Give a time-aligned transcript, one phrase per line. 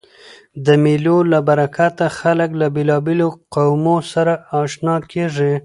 [0.65, 5.53] د مېلو له برکته خلک له بېلابېلو قومو سره آشنا کېږي.